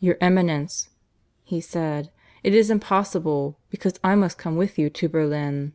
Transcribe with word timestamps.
"Your 0.00 0.18
Eminence," 0.20 0.90
he 1.44 1.58
said, 1.58 2.10
"it 2.42 2.54
is 2.54 2.68
impossible, 2.68 3.56
because 3.70 3.98
I 4.04 4.14
must 4.14 4.36
come 4.36 4.56
with 4.56 4.78
you 4.78 4.90
to 4.90 5.08
Berlin." 5.08 5.72